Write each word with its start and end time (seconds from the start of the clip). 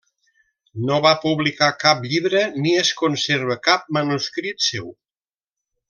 No 0.85 0.95
va 1.05 1.11
publicar 1.25 1.67
cap 1.85 2.01
llibre 2.13 2.41
ni 2.63 2.73
es 2.85 2.91
conserva 3.05 3.59
cap 3.71 3.85
manuscrit 3.99 4.69
seu. 4.71 4.93